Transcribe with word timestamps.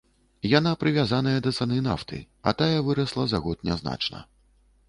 Яна 0.51 0.71
прывязаная 0.83 1.43
да 1.47 1.53
цаны 1.59 1.77
нафты, 1.89 2.23
а 2.47 2.55
тая 2.63 2.81
вырасла 2.89 3.29
за 3.35 3.43
год 3.45 3.57
нязначна. 3.71 4.25